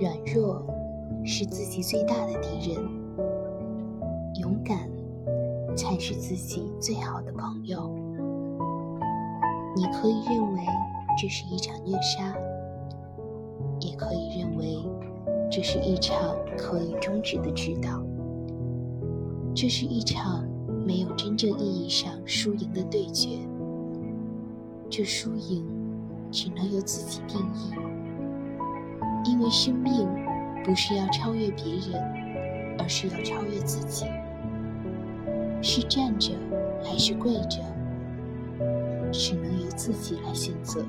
[0.00, 0.60] 软弱
[1.24, 2.82] 是自己最大的敌人，
[4.40, 4.90] 勇敢
[5.76, 7.94] 才是自己最好的朋友。
[9.76, 10.60] 你可以认为
[11.20, 12.36] 这是一场虐杀，
[13.80, 14.78] 也可以认为
[15.50, 18.02] 这是一场可以终止的指导。
[19.54, 20.44] 这是一场
[20.84, 23.38] 没有真正意义上输赢的对决，
[24.90, 25.64] 这输赢
[26.32, 27.72] 只能由自己定义。
[29.24, 30.08] 因为生命
[30.62, 34.06] 不是要超越别人，而是要超越自己。
[35.62, 36.32] 是站着
[36.82, 37.62] 还是跪着，
[39.10, 40.84] 只能由自己来选择。